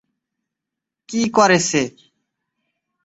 -কি 1.09 1.21
করেছে? 1.29 1.81